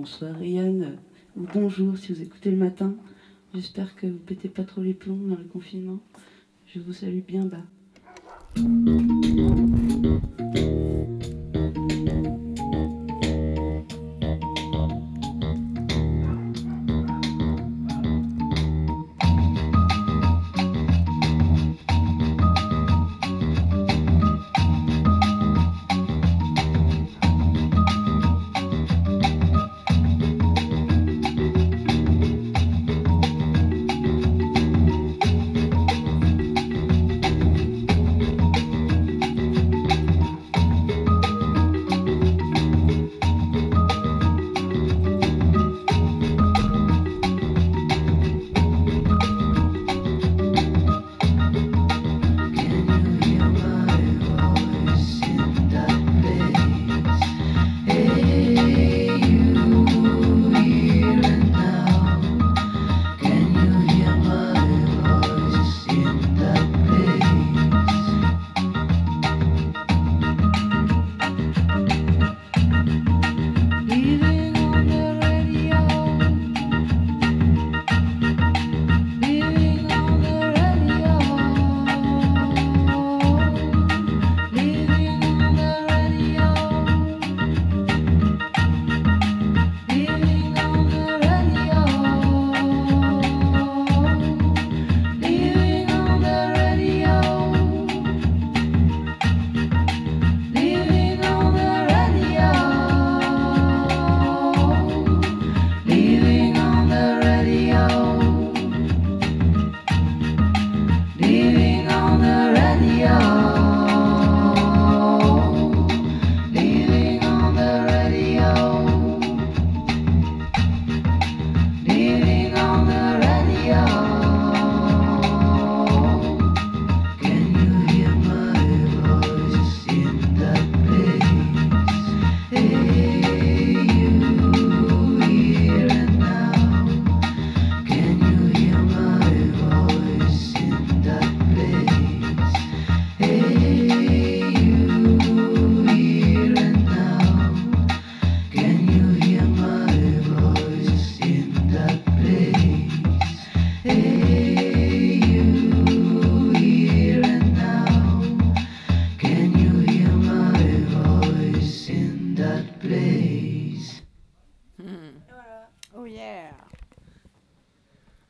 Bonsoir 0.00 0.42
Yann, 0.42 0.96
ou 1.36 1.42
bonjour 1.52 1.98
si 1.98 2.14
vous 2.14 2.22
écoutez 2.22 2.50
le 2.50 2.56
matin. 2.56 2.94
J'espère 3.54 3.94
que 3.96 4.06
vous 4.06 4.16
pétez 4.16 4.48
pas 4.48 4.64
trop 4.64 4.80
les 4.80 4.94
plombs 4.94 5.28
dans 5.28 5.36
le 5.36 5.44
confinement. 5.44 5.98
Je 6.64 6.80
vous 6.80 6.94
salue 6.94 7.20
bien 7.20 7.44
bas. 7.44 7.66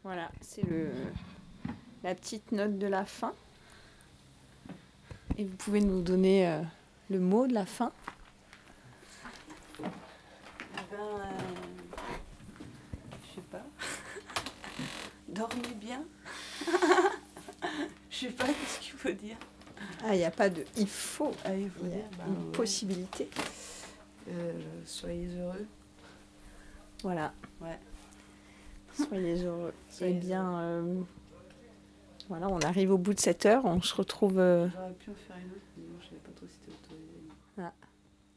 Voilà, 0.03 0.31
c'est 0.41 0.63
le 0.63 0.91
la 2.03 2.15
petite 2.15 2.53
note 2.53 2.79
de 2.79 2.87
la 2.87 3.05
fin. 3.05 3.35
Et 5.37 5.45
vous 5.45 5.57
pouvez 5.57 5.81
nous 5.81 6.01
donner 6.03 6.49
euh, 6.49 6.63
le 7.11 7.19
mot 7.21 7.47
de 7.47 7.53
la 7.53 7.67
fin. 7.67 7.93
Ben, 9.79 9.91
euh, 10.99 11.25
je 13.29 13.35
sais 13.35 13.41
pas. 13.51 13.63
Dormez 15.29 15.75
bien. 15.77 16.03
je 18.11 18.17
sais 18.17 18.31
pas 18.31 18.47
ce 18.47 18.81
qu'il 18.81 18.93
faut 18.93 19.13
dire. 19.13 19.37
Ah, 20.05 20.15
il 20.15 20.19
n'y 20.19 20.25
a 20.25 20.31
pas 20.31 20.49
de 20.49 20.65
il 20.77 20.89
faut. 20.89 21.33
Ah, 21.45 21.55
il 21.55 21.71
faut 21.71 21.85
Il 21.85 21.91
y 21.91 21.93
a 21.93 21.97
dire. 21.97 22.05
ben, 22.19 22.27
une 22.27 22.47
ouais. 22.47 22.53
possibilité. 22.53 23.29
Euh, 24.29 24.61
soyez 24.87 25.29
heureux. 25.39 25.67
Voilà. 27.03 27.33
Ouais. 27.61 27.79
Soyez 29.09 29.45
heureux. 29.45 29.73
Soyez 29.89 30.15
Eh 30.17 30.19
bien, 30.27 30.59
euh, 30.61 30.95
voilà, 32.29 32.49
on 32.49 32.59
arrive 32.61 32.91
au 32.93 32.99
bout 32.99 33.15
de 33.15 33.21
cette 33.21 33.47
heure. 33.47 33.65
On 33.65 33.81
se 33.83 33.95
retrouve. 33.95 34.39
euh, 34.39 34.69
J'aurais 34.73 34.93
pu 34.95 35.11
en 35.11 35.15
faire 35.15 35.37
une 35.37 35.51
autre, 35.53 35.61
mais 35.77 35.85
non, 35.85 35.95
je 36.01 36.07
savais 36.07 36.21
pas 36.21 36.31
trop 36.37 36.47
si 36.47 36.55
c'était 36.61 36.73
autorisé. 36.73 37.71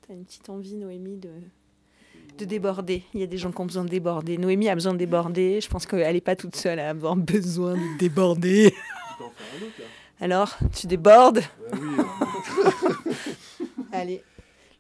T'as 0.06 0.14
une 0.14 0.26
petite 0.26 0.50
envie, 0.50 0.76
Noémie, 0.76 1.18
de, 1.18 1.30
de 2.38 2.46
déborder. 2.46 3.04
Il 3.14 3.22
y 3.22 3.24
a 3.24 3.28
des 3.28 3.38
gens 3.38 3.52
qui 3.52 3.62
ont 3.62 3.66
besoin 3.66 3.86
de 3.86 3.90
déborder. 3.90 4.38
Noémie 4.38 4.68
a 4.70 4.76
besoin 4.76 4.94
de 4.94 4.98
déborder. 4.98 5.62
Je 5.62 5.70
pense 5.70 5.86
qu'elle 5.86 6.14
n'est 6.14 6.22
pas 6.22 6.36
toute 6.36 6.56
seule 6.58 6.80
à 6.80 6.90
avoir 6.90 7.16
besoin 7.16 7.76
de 7.76 7.98
déborder. 8.00 8.72
Tu 8.72 9.18
peux 9.18 9.24
en 9.24 9.30
faire 9.30 9.46
un 9.62 9.66
autre 9.66 9.80
là 9.80 9.86
Alors, 10.20 10.58
tu 10.76 10.88
débordes 10.88 11.42
Bah 11.72 11.78
oui. 11.80 13.14
Allez, 13.94 14.24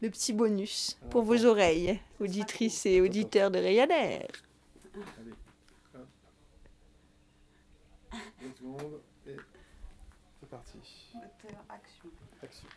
le 0.02 0.10
petit 0.10 0.34
bonus 0.34 0.98
pour 1.10 1.22
vos 1.24 1.46
oreilles, 1.46 2.00
auditrices 2.20 2.86
et 2.86 3.00
auditeurs 3.00 3.50
de 3.52 3.60
Ryanair. 3.60 4.28
Allez. 4.94 5.32
Hop. 5.96 6.08
Deux 8.41 8.51
secondes 8.57 9.01
et 9.28 9.36
c'est 10.39 10.49
parti. 10.49 10.78
Moteur, 11.16 11.64
action. 11.70 12.09
Action. 12.41 12.68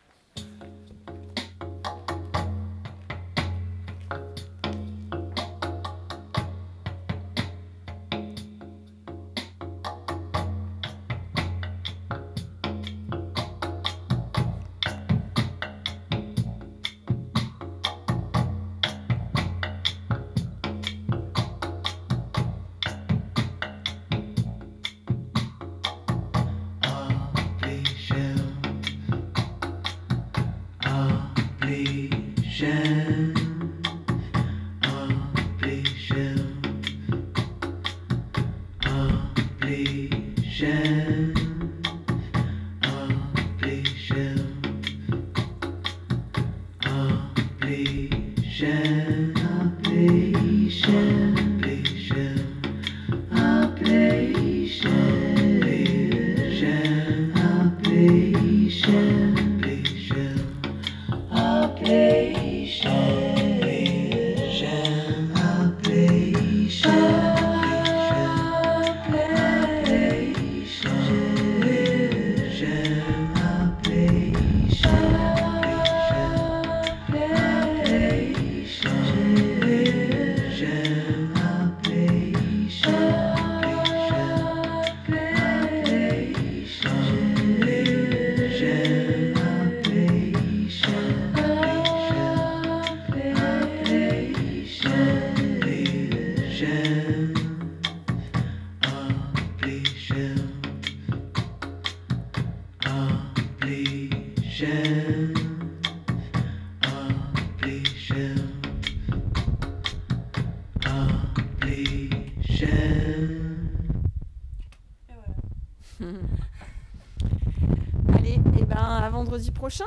Prochain. 119.67 119.85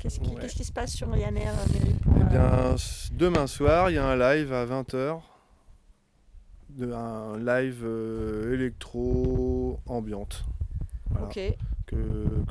Qu'est-ce 0.00 0.20
qui, 0.20 0.30
Ouais. 0.30 0.36
qu'est-ce 0.40 0.54
qui 0.54 0.64
se 0.64 0.70
passe 0.72 0.92
sur 0.92 1.10
Ryanair, 1.10 1.52
euh, 1.52 1.78
Eh 1.80 2.20
euh, 2.20 2.24
bien, 2.26 2.76
demain 3.12 3.46
soir, 3.48 3.90
il 3.90 3.94
y 3.94 3.98
a 3.98 4.06
un 4.06 4.16
live 4.16 4.52
à 4.52 4.64
20h. 4.64 5.20
De, 6.68 6.92
un 6.92 7.36
live 7.38 7.82
euh, 7.84 8.54
électro 8.54 9.80
ambiante. 9.86 10.44
Voilà, 11.10 11.26
Ok, 11.26 11.40
que, 11.86 11.96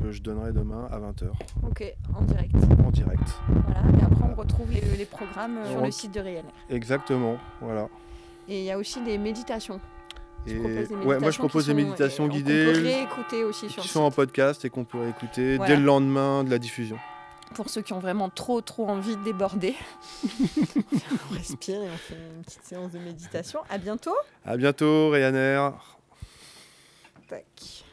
que 0.01 0.11
je 0.11 0.21
donnerai 0.21 0.51
demain 0.51 0.89
à 0.91 0.97
20h 0.99 1.27
ok, 1.69 1.95
en 2.17 2.21
direct. 2.23 2.55
en 2.85 2.89
direct. 2.91 3.29
Voilà, 3.47 3.81
et 3.97 4.03
après 4.03 4.25
on 4.29 4.35
retrouve 4.35 4.69
les, 4.71 4.81
les 4.97 5.05
programmes 5.05 5.57
euh, 5.59 5.69
sur 5.71 5.81
On- 5.81 5.85
le 5.85 5.91
site 5.91 6.13
de 6.15 6.19
Ryanair. 6.19 6.51
Exactement, 6.69 7.37
voilà. 7.61 7.87
Et 8.49 8.59
il 8.59 8.65
y 8.65 8.71
a 8.71 8.77
aussi 8.77 9.01
des 9.05 9.17
méditations. 9.17 9.79
Et 10.45 10.57
ouais, 10.57 11.19
moi 11.19 11.31
je 11.31 11.39
propose 11.39 11.65
des 11.65 11.71
sont, 11.71 11.75
méditations 11.75 12.25
euh, 12.25 12.29
guidées 12.29 12.65
Qu'on 12.67 12.73
peut 12.73 12.85
réécouter 12.85 13.43
aussi 13.43 13.69
sur 13.69 13.81
qui 13.83 13.89
sont 13.89 14.01
en 14.01 14.11
podcast 14.11 14.63
et 14.63 14.69
qu'on 14.69 14.85
peut 14.85 15.07
écouter 15.09 15.57
Voilà. 15.57 15.73
dès 15.73 15.79
le 15.79 15.85
lendemain 15.85 16.43
de 16.43 16.49
la 16.49 16.59
diffusion. 16.59 16.97
Pour 17.55 17.69
ceux 17.69 17.81
qui 17.81 17.93
ont 17.93 17.99
vraiment 17.99 18.29
trop 18.29 18.61
trop 18.61 18.87
envie 18.87 19.15
de 19.15 19.23
déborder. 19.23 19.75
on 21.31 21.33
respire 21.33 21.81
et 21.81 21.89
on 21.89 21.97
fait 21.97 22.15
une 22.15 22.43
petite 22.43 22.63
séance 22.63 22.91
de 22.91 22.99
méditation. 22.99 23.61
À 23.69 23.77
bientôt. 23.77 24.15
À 24.45 24.57
bientôt, 24.57 25.09
Ryanair. 25.09 25.73
Tac. 27.27 27.85